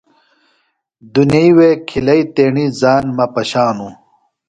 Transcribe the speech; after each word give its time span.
دُنیئی 1.13 1.49
وے 1.57 1.69
کھلیئی 1.87 2.23
تیݨی 2.35 2.65
ژان 2.79 3.05
مہ 3.17 3.25
پشانوۡ۔ 3.33 3.93